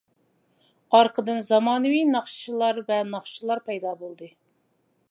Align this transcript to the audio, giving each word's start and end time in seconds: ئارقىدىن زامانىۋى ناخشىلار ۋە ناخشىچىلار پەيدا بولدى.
ئارقىدىن 0.99 1.43
زامانىۋى 1.49 2.01
ناخشىلار 2.15 2.81
ۋە 2.89 2.99
ناخشىچىلار 3.13 3.65
پەيدا 3.71 3.95
بولدى. 4.03 4.37